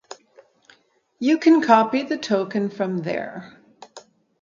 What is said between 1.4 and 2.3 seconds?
copy the